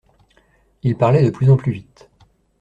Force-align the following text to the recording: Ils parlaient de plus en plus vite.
Ils 0.81 0.97
parlaient 0.97 1.23
de 1.23 1.29
plus 1.29 1.51
en 1.51 1.57
plus 1.57 1.73
vite. 1.73 2.09